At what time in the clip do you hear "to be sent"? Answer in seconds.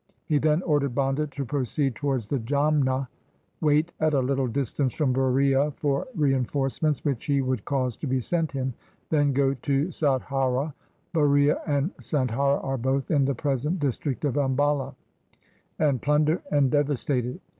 7.97-8.51